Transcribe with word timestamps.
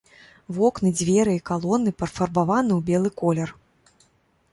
Вокны, 0.59 0.91
дзверы 1.01 1.35
і 1.39 1.41
калоны 1.49 1.93
пафарбаваны 2.01 2.71
ў 2.79 2.81
белы 2.89 3.09
колер. 3.23 3.49